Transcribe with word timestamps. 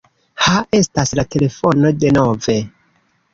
Ha 0.45 0.53
estas 0.77 1.13
la 1.19 1.25
telefono 1.35 1.93
denove. 2.05 2.57